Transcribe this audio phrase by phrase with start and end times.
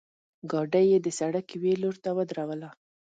[0.51, 2.69] ګاډۍ یې د سړک یوې لورته ودروله.